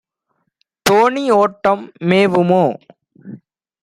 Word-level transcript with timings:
தோணிஓட்டம் 0.85 1.83
மேவுமோ? 2.09 2.63